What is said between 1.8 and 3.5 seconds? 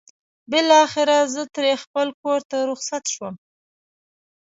خپل کور ته رخصت شوم.